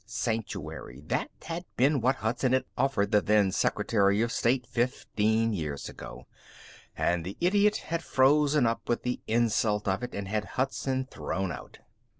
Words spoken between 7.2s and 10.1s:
the idiot had frozen up with the insult of